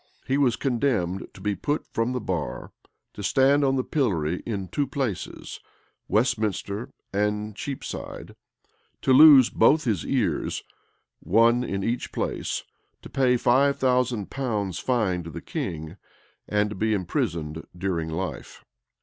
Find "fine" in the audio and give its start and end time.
14.79-15.21